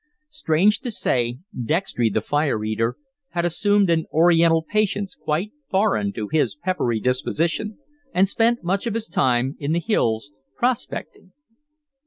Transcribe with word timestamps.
Strange 0.31 0.79
to 0.79 0.89
say, 0.89 1.37
Dextry, 1.53 2.09
the 2.09 2.21
fire 2.21 2.63
eater, 2.65 2.95
had 3.33 3.45
assumed 3.45 3.87
an 3.91 4.07
Oriental 4.11 4.63
patience 4.63 5.13
quite 5.13 5.51
foreign 5.69 6.11
to 6.13 6.27
his 6.27 6.55
peppery 6.55 6.99
disposition, 6.99 7.77
and 8.11 8.27
spent 8.27 8.63
much 8.63 8.87
of 8.87 8.95
his 8.95 9.07
time 9.07 9.55
in 9.59 9.73
the 9.73 9.79
hills 9.79 10.31
prospecting. 10.57 11.33